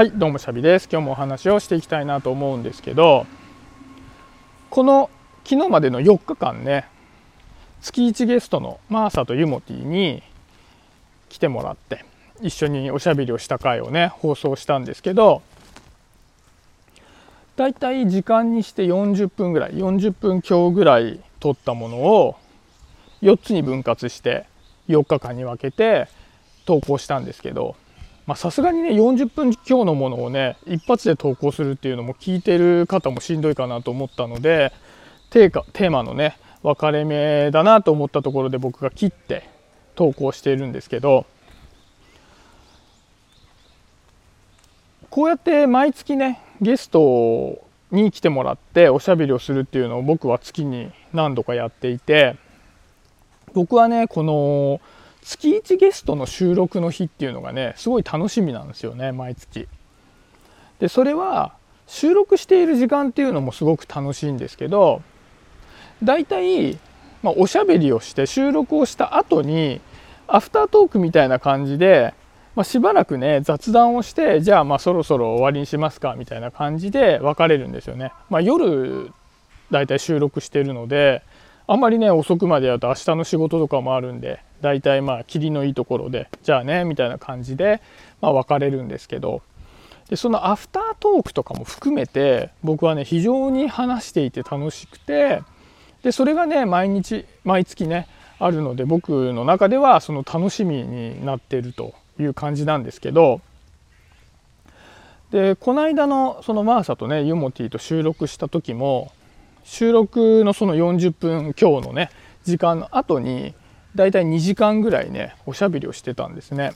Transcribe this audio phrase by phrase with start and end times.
[0.00, 0.88] はいどうもシャビです。
[0.90, 3.26] 今日もお話をしていきたいなと思うんですけど
[4.70, 5.10] この
[5.44, 6.86] 昨日までの4日間ね
[7.82, 10.22] 月1ゲストのマーサとユモティに
[11.28, 12.06] 来てもらって
[12.40, 15.42] 一緒におしゃべりをした回をね放送したんですけど
[17.56, 22.36] だいたい時間にして40分ぐらい40分強ぐらい撮ったものを
[23.20, 24.46] 4つに分割して
[24.88, 26.08] 4日間に分けて
[26.64, 27.76] 投稿したんですけど
[28.36, 34.72] さすがにね40分強のものをね一発で投稿するっていうのも聞いてる方もしんどいかなと思ったので
[35.30, 39.48] テーマのね分かれ目だなと思ったところで僕が切って
[39.94, 41.26] 投稿しているんですけど
[45.08, 47.58] こうやって毎月ねゲスト
[47.90, 52.36] に来てもらっておしゃべりをするっていうのを僕は月に何度かやっていて
[53.52, 54.80] 僕はねこの
[55.30, 59.68] 月1ゲストの収録の日っていうのがねすごい楽しみなんですよね毎月。
[60.80, 61.54] でそれは
[61.86, 65.02] 収録している時間っていうのもすごく楽しいんですけど
[66.02, 66.78] 大体、
[67.22, 69.80] まあ、おしゃべりをして収録をした後に
[70.26, 72.14] アフタートークみたいな感じで、
[72.56, 78.12] まあ、しばらくね雑談をしてじゃあまあそろそろ終わりにしますかみたいな感じで別れるんですよね。
[78.30, 79.12] まあ、夜
[79.70, 81.22] 大体収録してるので
[81.70, 87.80] あんまりね遅くまでやると明日の仕事とかもあるんで大体まあ霧のいいところでじゃあねみたいな感じで
[88.20, 89.40] まあ別れるんですけど。
[90.08, 95.42] でそのアフタートークとかも含めて僕はね非常に話していて楽しくて
[96.02, 98.08] でそれがね毎日毎月ね
[98.40, 103.40] あるので僕の中ではその楽しみになってるという感じなんですけど。
[105.30, 109.12] でこの間のそのマーサとねユモティと収録した時も
[109.64, 112.10] 収録のその40分強のね
[112.44, 113.54] 時間の後に
[113.94, 116.72] だいたい2時間ぐらいねおしゃべりをしてたんですね。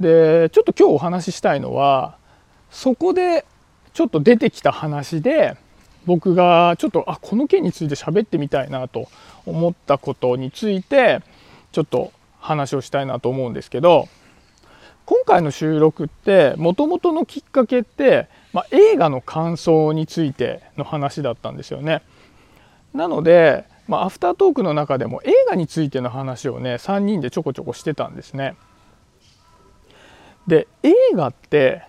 [0.00, 2.16] でちょっと今日お話ししたいのは
[2.70, 3.44] そこで
[3.92, 5.56] ちょっと出てきた話で
[6.06, 9.08] 僕がちょっとあこの件について喋ってみたいなと
[9.44, 11.20] 思ったことについて
[11.72, 14.08] ちょっと話をしたいなと思うんですけど
[15.08, 22.02] 今回の収録ってもともとのきっかけって、まあ、映画の感想についての話だったんですよね。
[22.94, 28.54] なのでまあ、アフタートークの中でも映画についての話をね3人でちょこちょこしてたんですね。
[30.46, 31.82] で映画って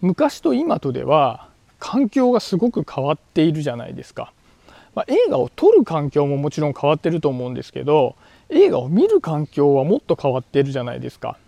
[0.00, 1.48] 昔と今とでは
[1.78, 4.32] 環境がすごく変わっているじゃないですか。
[4.94, 8.14] まあ、映画を撮る環境ももちろん変わってると思うんですけど
[8.50, 11.38] 映画を見る環境はもっと変わってるじゃないですか。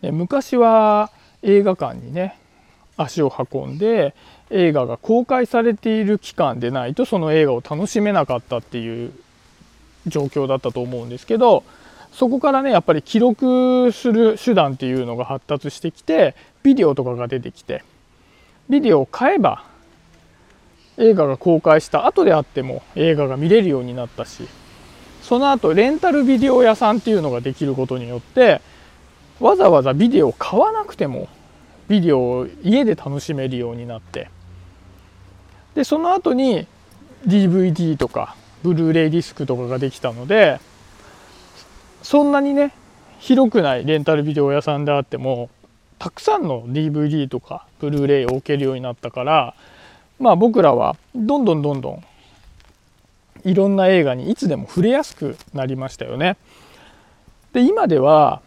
[0.00, 1.10] で昔は
[1.42, 2.38] 映画館にね
[2.96, 4.14] 足を運んで
[4.50, 9.12] 映画が公開されている期間でないとその映画を楽しめなかったっていう
[10.06, 11.64] 状況だったと思うんですけど
[12.12, 17.84] そこからねやっぱり記録する手段っていうのが発達してきてビデオとかが出てきて
[18.70, 19.64] ビデオを買えば
[20.96, 24.48] 映画が公開した後であっても映画が見れるようになったし
[25.22, 28.60] その後レンタルビデオ屋さんっていうのができることによって
[29.40, 31.28] わざわざビデオを買わなくても
[31.88, 34.28] ビデオを家で楽しめるようになって
[35.74, 36.66] でその後に
[37.26, 40.60] DVD とかブルーレイディスクとかができたので
[42.02, 42.72] そんなにね
[43.18, 45.50] 広くないレンタルビデオ屋さんであっても
[45.98, 49.54] たくさんの DVD とかブルーレイを置けるようになったから
[50.18, 52.04] まあ僕らはどんどんどんどん
[53.44, 56.36] いろんな映画にいつでも触れやすくなりましたよね。
[57.52, 58.42] で今では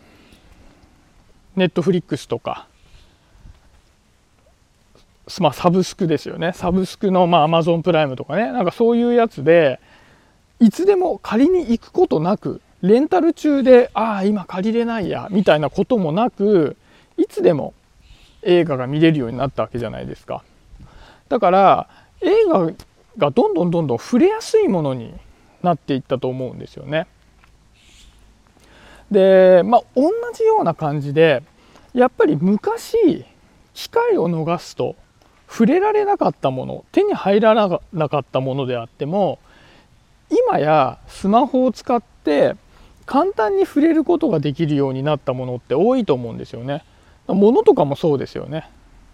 [1.55, 2.67] ネットフリックスとか
[5.39, 6.51] まあ、サブスクですよね。
[6.53, 8.51] サブスクのまあ Amazon プライムとかね。
[8.51, 9.79] なんかそういうやつで
[10.59, 16.75] いつでも借りに行くことなくレンタル中でああ今借りれないやみたいなこともなく
[17.17, 17.73] いつでも
[18.41, 20.43] 映画が見れるようになったわけじゃないですか。
[21.27, 21.87] だから
[22.21, 22.71] 映画
[23.17, 25.13] がどんどんどんどん触れやすいものに
[25.61, 27.07] なっていったと思うんですよね。
[29.11, 31.43] でまあ同じような感じで
[31.93, 33.25] やっぱり昔
[33.73, 34.95] 機会を逃すと
[35.49, 39.39] 触れられなかったもの手に入らなかったものであっても
[40.29, 42.55] 今やスマホを使って
[43.05, 46.83] 簡単に触れることができるようになったものって多いと思うんですよね。
[47.27, 48.69] 物とかもそうですよね。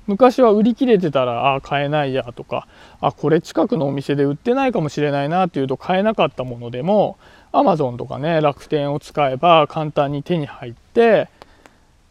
[0.07, 2.67] 昔は売り切れてたらああ買えないやとか
[3.01, 7.17] あこれ近くのお店で売ってないかもしれないなっていうと買えなかったものでも
[7.53, 11.27] Amazon とかね楽天を使えば簡単に手に入って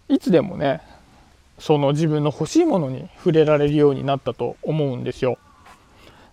[0.08, 0.80] いつでもね
[1.58, 5.38] その自分の欲しいものに触れられるようになったと思うんですよ。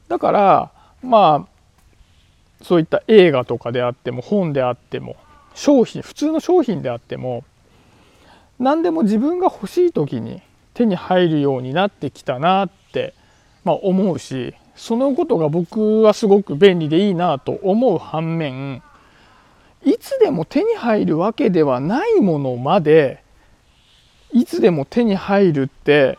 [0.07, 0.71] だから
[1.01, 5.15] まあそういった映画とかであっても本であっても
[5.53, 7.44] 商品普通の商品であっても
[8.59, 10.41] 何でも自分が欲しい時に
[10.73, 13.13] 手に入るようになってきたなって、
[13.63, 18.81] まあ、思うしそのことが僕はすごく便利でいいなと思う反面
[19.83, 23.20] いつでも手に入るわけではないものまで
[24.33, 26.18] いつでも手に入るって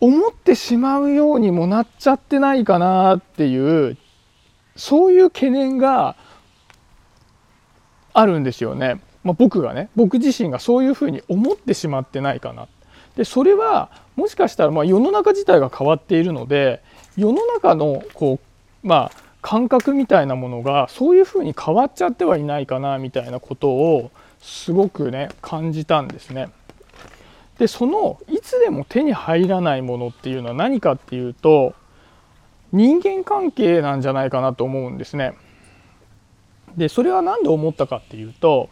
[0.00, 3.96] 思ってしまうようにもなっちゃってないかなっていう
[4.76, 6.16] そういう懸念が
[8.12, 9.00] あるんですよね。
[9.24, 12.68] まあ、僕がね僕自身がそういうふうに思ってしまってないかな。
[13.16, 16.82] でそれはもしかしたらま世の中自体が変わっているので
[17.16, 18.38] 世の中のこ
[18.84, 24.10] うまあ感覚みたいなものがそういうふうに変わっちゃってはいないかなみたいなことを
[24.40, 26.48] すごくね感じたんですね。
[27.58, 31.74] でそのいつでも手に入らないものっていうのは何かっていうと
[32.72, 35.34] 人間関係なんじゃないかなと思うんですね。
[36.76, 38.68] でそれは何で思ったかっていうと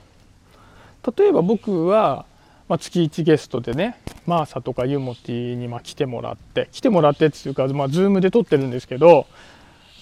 [1.17, 2.27] 例えば僕は、
[2.69, 9.27] まあ、月1ゲストでねマーサとかユーモティにま来てもらって来てもらってっていうか、まあ、Zoom で撮ってるんですけど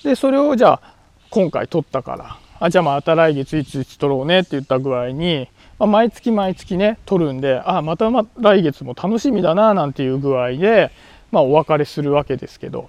[0.02, 0.94] でそれをじゃあ
[1.30, 5.48] 今回撮ったからあじゃあまた来月いついつ撮ろうねって言った具合に、
[5.82, 10.92] まあ、毎月毎月ね撮るんであまたま来月も楽しみだななんていう具合で、
[11.32, 12.88] まあ、お別れするわけですけど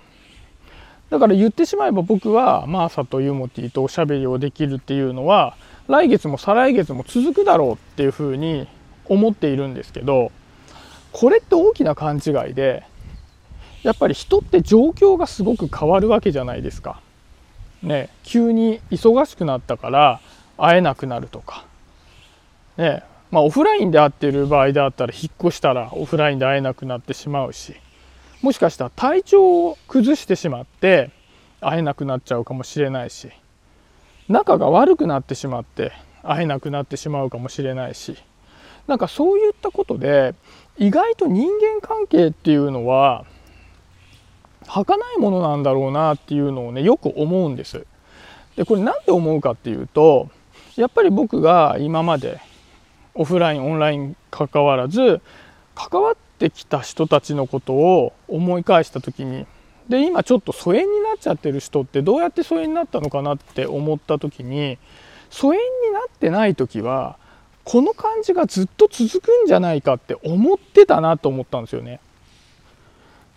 [1.10, 5.58] だから言ってしまえば僕はマーサとユーモティとおしゃべりをできるっていうのは
[5.88, 8.68] 来月も再来月も続くだろうっていうふうに
[9.08, 10.32] 思っているんですけど
[11.14, 12.84] これって大きな勘違いで
[13.82, 17.02] やっぱり人って状況がすごく変わるわけじゃないですか。
[17.82, 20.22] ね、急に忙しくなったから
[20.58, 21.66] 会えなくなるとか、
[22.78, 23.04] ね
[23.34, 27.76] まあ、オフラインで会ってる場合であったら引っ越したらオフラインで会えなくなってしまうし
[28.44, 31.10] もしかしたら体調を崩してしまって
[31.62, 33.32] 会えなくなっちゃうかもしれないし
[34.30, 38.16] 仲が悪くなってしまって会えなくなってしまうかもしれないし
[38.86, 40.36] なんかそういったことで
[40.78, 43.26] 意外と人間関係っていうのは
[44.68, 47.86] 儚いものなんだろうなっていうのをねよく思うんです。
[48.56, 50.30] でこれ何で思うかっていうと
[50.76, 52.40] やっぱり僕が今まで
[53.16, 55.22] オフラインオンライン関わらず
[55.76, 59.46] 関わってきた人たちのことを思い返した時に
[59.90, 64.78] で今ちょっと疎遠になっちゃってる人ってどうやって疎遠になったのかなって思った時に
[65.30, 67.18] 疎遠になってない時は
[67.64, 72.00] この感じがずっと続くんじゃないかって思ってたなと思ったんですよね。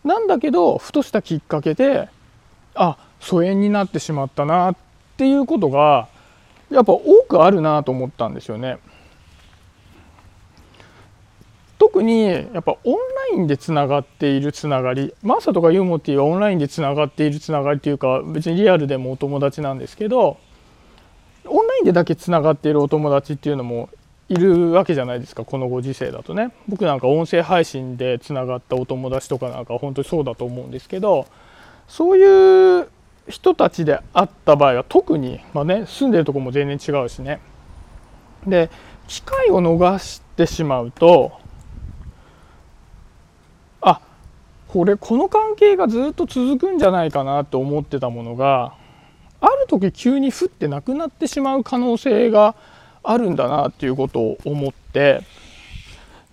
[0.04, 2.08] なんだけどふとしたきっかけで
[2.74, 4.76] あ疎遠になってしまったなっ
[5.16, 6.08] ていうことが
[6.70, 8.78] やっぱ多くあるなと思ったんですよね。
[11.78, 12.94] 特にやっぱオン
[13.32, 20.38] ラインでつながっているつながりマーサとかユーモティはオンラインでつながっているつながりというか別にリアルでもお友達なんですけど
[21.44, 23.90] オンラインでだけつながっているお友達っていうのも
[24.28, 26.52] いるわけじゃないですかこのご時世だとね。
[26.66, 31.26] 僕なんか音声配信でつながったお友達とかなんか本当にそうだと思うんですけど
[31.86, 32.88] そういう
[33.28, 37.40] 人たちであった場合は特に、まあね、住んでるとこも全然違うしね。
[38.46, 38.70] で
[39.06, 41.32] 機会を逃してしまうと
[43.80, 44.00] あ
[44.68, 48.74] これこの関係がずっと続くんじゃないかなと思ってたものが
[49.40, 52.56] ある時急にふってなくなってしまう可能性が
[53.02, 55.22] あるんだなっていうことを思って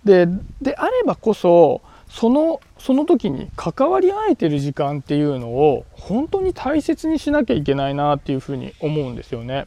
[0.04, 0.26] で
[0.60, 9.66] であればこそそのその時に関わり合えてる時間っていうのを本当に大切にしなきゃいけないなっていうふうに思うんですよね。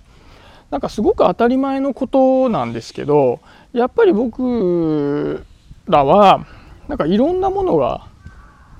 [0.69, 3.39] なんかすごく当たり前のことなんですけど
[3.71, 5.45] やっぱり僕
[5.88, 6.45] らは
[6.88, 8.07] なんかいろんなものが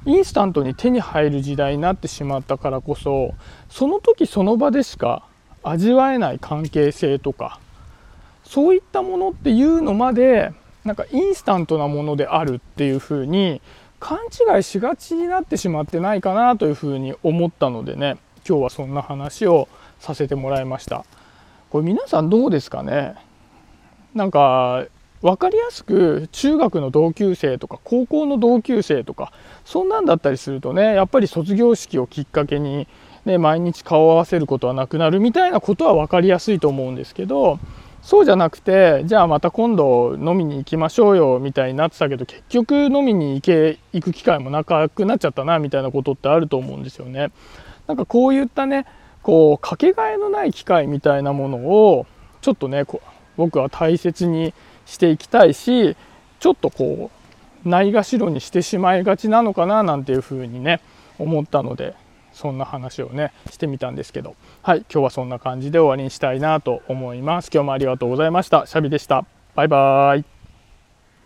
[0.08, 3.34] インスタントに手に入る時代になってしまったからこそ
[3.70, 5.24] その時その場でしか
[5.64, 7.60] 味わえない関係性とか
[8.46, 10.54] そういったものっていうのまで
[10.86, 13.62] なんかインスタントなものであるっていうふうに
[14.00, 14.20] 勘
[14.56, 19.68] 違いしがちになってしまってないかなというふうに思ったのでね今日はそんな話を
[20.00, 21.04] させてもらいました。
[21.70, 23.16] これ皆さんどうですかね？
[24.16, 24.86] なんか
[25.22, 29.32] 分かりやすく中学の同級生とか高校の同級生とか
[29.66, 32.88] そんなんだったりするとねやっぱり卒業式をきっかけに、
[33.26, 37.60] ね、毎日顔を合わせることはなくなるみたいなことは分かりやすいと思うんですけど
[38.04, 47.32] そうじゃなくてじゃあまた今度飲みに行きましょうよみたいになってたけど結局飲みに行け行く機会もなくなっちゃったなみたいなことってあると思うんですよね。
[47.88, 48.86] なんかこういったね
[49.24, 52.06] こうかけがえのない機会みたいなものを
[52.42, 52.86] ちょっとね
[53.36, 54.54] 僕は大切に
[54.88, 55.96] していきたいし
[56.40, 57.12] ちょっとこ
[57.66, 60.82] うないがしろにしてしまいがちなのかななんていうふうにね
[61.20, 61.94] 思ったので
[62.32, 64.36] そんな話をねしてみたんですけど。
[64.62, 67.50] はい今日はそんな感じで終わりにしたいなと思います。
[67.52, 68.68] 今日もありがとうございました。
[68.68, 69.26] シャビでした。
[69.56, 70.37] バイバーイ。